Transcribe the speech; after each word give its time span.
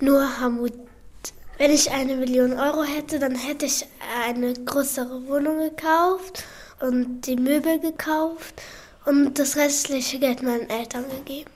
Nur 0.00 0.40
Hamut. 0.40 0.72
Wenn 1.56 1.70
ich 1.70 1.90
eine 1.92 2.16
Million 2.16 2.58
Euro 2.58 2.82
hätte, 2.82 3.18
dann 3.20 3.36
hätte 3.36 3.66
ich 3.66 3.86
eine 4.26 4.52
größere 4.52 5.28
Wohnung 5.28 5.60
gekauft 5.60 6.44
und 6.80 7.22
die 7.22 7.36
Möbel 7.36 7.78
gekauft 7.78 8.60
und 9.06 9.38
das 9.38 9.56
restliche 9.56 10.18
Geld 10.18 10.42
meinen 10.42 10.68
Eltern 10.68 11.04
gegeben. 11.08 11.50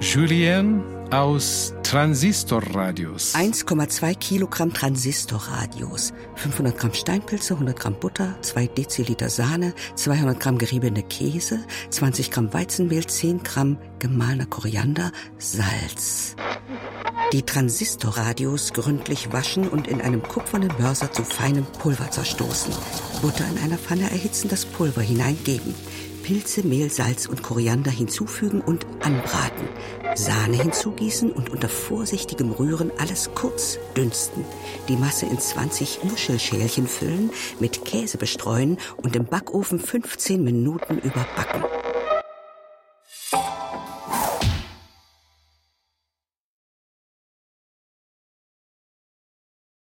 Julien 0.00 0.82
aus 1.10 1.72
Transistorradios. 1.82 3.34
1,2 3.34 4.14
Kilogramm 4.16 4.72
Transistorradios, 4.72 6.12
500 6.34 6.76
Gramm 6.76 6.92
Steinpilze, 6.92 7.54
100 7.54 7.78
Gramm 7.78 7.94
Butter, 7.98 8.36
2 8.42 8.66
Deziliter 8.66 9.30
Sahne, 9.30 9.74
200 9.94 10.38
Gramm 10.38 10.58
geriebene 10.58 11.02
Käse, 11.02 11.60
20 11.90 12.30
Gramm 12.30 12.52
Weizenmehl, 12.52 13.06
10 13.06 13.42
Gramm 13.42 13.78
gemahlener 13.98 14.46
Koriander, 14.46 15.12
Salz. 15.38 16.36
Die 17.32 17.42
Transistorradios 17.42 18.72
gründlich 18.74 19.32
waschen 19.32 19.68
und 19.68 19.88
in 19.88 20.00
einem 20.00 20.22
kupfernen 20.22 20.70
Mörser 20.78 21.10
zu 21.10 21.24
feinem 21.24 21.64
Pulver 21.64 22.10
zerstoßen. 22.10 22.72
Butter 23.22 23.46
in 23.48 23.58
einer 23.58 23.78
Pfanne 23.78 24.10
erhitzen, 24.10 24.48
das 24.48 24.66
Pulver 24.66 25.00
hineingeben. 25.02 25.74
Pilze, 26.26 26.66
Mehl, 26.66 26.90
Salz 26.90 27.26
und 27.26 27.44
Koriander 27.44 27.92
hinzufügen 27.92 28.60
und 28.60 28.84
anbraten. 29.00 29.68
Sahne 30.16 30.60
hinzugießen 30.60 31.30
und 31.30 31.50
unter 31.50 31.68
vorsichtigem 31.68 32.50
Rühren 32.50 32.90
alles 32.98 33.30
kurz 33.36 33.78
dünsten. 33.96 34.44
Die 34.88 34.96
Masse 34.96 35.26
in 35.26 35.38
20 35.38 36.02
Muschelschälchen 36.02 36.88
füllen, 36.88 37.30
mit 37.60 37.84
Käse 37.84 38.18
bestreuen 38.18 38.76
und 38.96 39.14
im 39.14 39.26
Backofen 39.26 39.78
15 39.78 40.42
Minuten 40.42 40.98
überbacken. 40.98 41.62